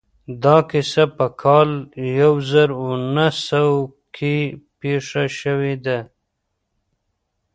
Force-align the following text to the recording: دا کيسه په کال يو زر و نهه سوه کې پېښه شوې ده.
دا 0.43 0.57
کيسه 0.69 1.03
په 1.17 1.25
کال 1.41 1.69
يو 2.19 2.33
زر 2.51 2.69
و 2.85 2.87
نهه 3.15 3.29
سوه 3.47 3.79
کې 4.15 4.35
پېښه 4.79 5.23
شوې 5.39 5.75
ده. 5.85 5.99